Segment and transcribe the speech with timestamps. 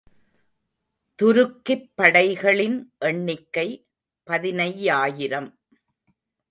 [1.21, 3.87] துருக்கிப் படைகளின் எண்ணிக்கை
[4.27, 5.53] பதினையாயிரம்.